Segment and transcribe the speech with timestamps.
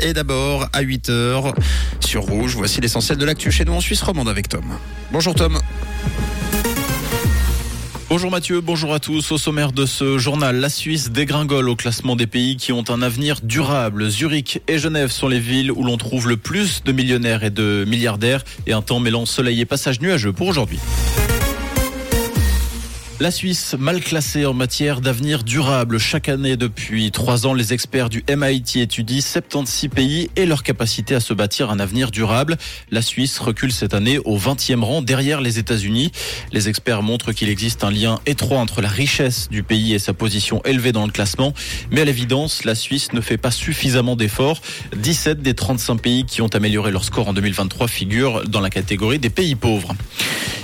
[0.00, 1.54] Et d'abord, à 8h,
[2.00, 4.64] sur Rouge, voici l'essentiel de l'actu chez nous en Suisse romande avec Tom.
[5.10, 5.58] Bonjour Tom.
[8.08, 9.32] Bonjour Mathieu, bonjour à tous.
[9.32, 13.02] Au sommaire de ce journal, la Suisse dégringole au classement des pays qui ont un
[13.02, 14.08] avenir durable.
[14.08, 17.84] Zurich et Genève sont les villes où l'on trouve le plus de millionnaires et de
[17.86, 20.78] milliardaires et un temps mêlant soleil et passage nuageux pour aujourd'hui.
[23.18, 25.96] La Suisse, mal classée en matière d'avenir durable.
[25.96, 31.14] Chaque année depuis trois ans, les experts du MIT étudient 76 pays et leur capacité
[31.14, 32.58] à se bâtir un avenir durable.
[32.90, 36.12] La Suisse recule cette année au 20e rang derrière les États-Unis.
[36.52, 40.12] Les experts montrent qu'il existe un lien étroit entre la richesse du pays et sa
[40.12, 41.54] position élevée dans le classement.
[41.90, 44.60] Mais à l'évidence, la Suisse ne fait pas suffisamment d'efforts.
[44.94, 49.18] 17 des 35 pays qui ont amélioré leur score en 2023 figurent dans la catégorie
[49.18, 49.94] des pays pauvres.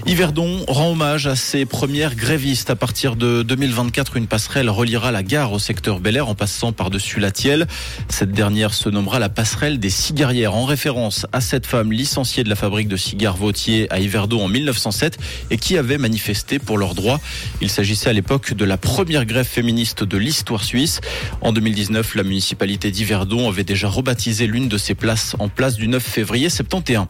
[0.04, 5.52] Yverdon rend hommage à ses premières À partir de 2024, une passerelle reliera la gare
[5.52, 7.68] au secteur Bel Air en passant par-dessus la Tielle.
[8.08, 12.48] Cette dernière se nommera la passerelle des cigarières en référence à cette femme licenciée de
[12.48, 15.18] la fabrique de cigares Vautier à Yverdon en 1907
[15.52, 17.20] et qui avait manifesté pour leurs droits.
[17.60, 21.00] Il s'agissait à l'époque de la première grève féministe de l'histoire suisse.
[21.42, 25.86] En 2019, la municipalité d'Yverdon avait déjà rebaptisé l'une de ses places en place du
[25.86, 27.06] 9 février 71.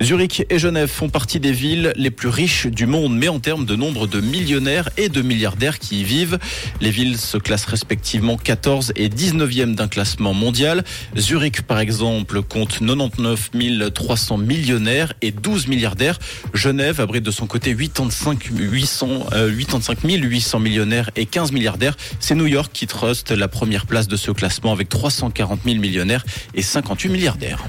[0.00, 3.64] Zurich et Genève font partie des villes les plus riches du monde, mais en termes
[3.64, 6.38] de nombre de millionnaires et de milliardaires qui y vivent.
[6.80, 10.84] Les villes se classent respectivement 14 et 19e d'un classement mondial.
[11.16, 13.50] Zurich, par exemple, compte 99
[13.94, 16.18] 300 millionnaires et 12 milliardaires.
[16.54, 21.96] Genève abrite de son côté 85, 800, 85 800 millionnaires et 15 milliardaires.
[22.20, 26.24] C'est New York qui truste la première place de ce classement avec 340 000 millionnaires
[26.54, 27.64] et 58 milliardaires.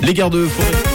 [0.00, 0.93] Les gardes forestiers.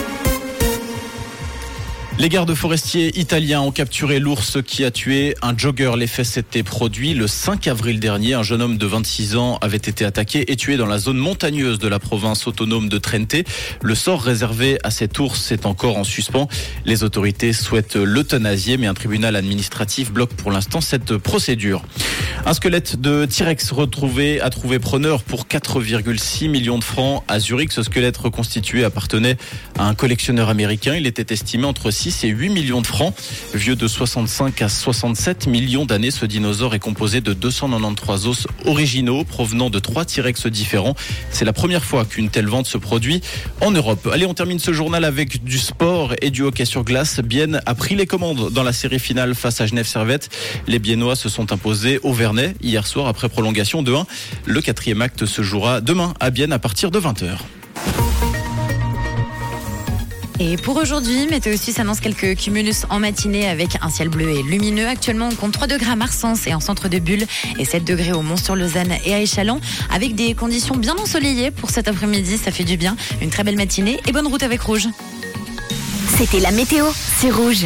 [2.19, 5.93] Les gardes forestiers italiens ont capturé l'ours qui a tué un jogger.
[5.95, 8.33] Les faits s'étaient produits le 5 avril dernier.
[8.33, 11.79] Un jeune homme de 26 ans avait été attaqué et tué dans la zone montagneuse
[11.79, 13.37] de la province autonome de Trente.
[13.81, 16.49] Le sort réservé à cet ours est encore en suspens.
[16.83, 21.85] Les autorités souhaitent l'euthanasier, mais un tribunal administratif bloque pour l'instant cette procédure.
[22.45, 27.71] Un squelette de T-Rex retrouvé a trouvé preneur pour 4,6 millions de francs à Zurich.
[27.71, 29.37] Ce squelette reconstitué appartenait
[29.77, 30.95] à un collectionneur américain.
[30.95, 33.13] Il était estimé entre 6 et 8 millions de francs.
[33.53, 39.23] Vieux de 65 à 67 millions d'années, ce dinosaure est composé de 293 os originaux
[39.23, 40.95] provenant de trois T-Rex différents.
[41.31, 43.21] C'est la première fois qu'une telle vente se produit
[43.61, 44.09] en Europe.
[44.11, 47.19] Allez, on termine ce journal avec du sport et du hockey sur glace.
[47.19, 50.29] Bienne a pris les commandes dans la série finale face à Genève Servette.
[50.67, 54.07] Les Biennois se sont imposés au Vernet hier soir après prolongation de 1.
[54.45, 57.37] Le quatrième acte se jouera demain à Bienne à partir de 20h.
[60.41, 64.41] Et pour aujourd'hui, Météo Suisse annonce quelques cumulus en matinée avec un ciel bleu et
[64.41, 64.87] lumineux.
[64.87, 67.25] Actuellement, on compte 3 degrés à Marsens et en centre de Bulle
[67.57, 69.59] et 7 degrés au Mont-sur-Lausanne et à Échalon
[69.93, 72.37] avec des conditions bien ensoleillées pour cet après-midi.
[72.37, 72.95] Ça fait du bien.
[73.21, 74.87] Une très belle matinée et bonne route avec Rouge.
[76.17, 76.85] C'était la météo,
[77.17, 77.65] c'est Rouge.